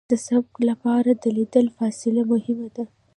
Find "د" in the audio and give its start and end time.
0.09-0.13, 1.13-1.23